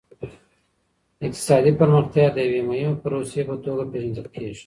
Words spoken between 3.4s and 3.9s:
په توګه